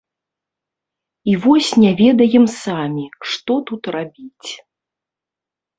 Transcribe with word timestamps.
І 1.33 1.35
вось 1.43 1.69
не 1.85 1.91
ведаем 2.01 2.45
самі, 2.63 3.05
што 3.35 3.53
тут 3.73 3.83
рабіць. 3.99 4.49